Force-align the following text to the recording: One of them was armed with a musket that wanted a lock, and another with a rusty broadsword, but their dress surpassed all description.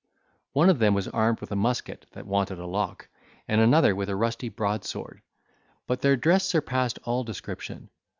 One 0.53 0.71
of 0.71 0.79
them 0.79 0.95
was 0.95 1.07
armed 1.09 1.41
with 1.41 1.51
a 1.51 1.55
musket 1.55 2.07
that 2.13 2.25
wanted 2.25 2.57
a 2.57 2.65
lock, 2.65 3.07
and 3.47 3.61
another 3.61 3.95
with 3.95 4.09
a 4.09 4.15
rusty 4.15 4.49
broadsword, 4.49 5.21
but 5.85 6.01
their 6.01 6.17
dress 6.17 6.43
surpassed 6.47 6.97
all 7.03 7.23
description. 7.23 7.91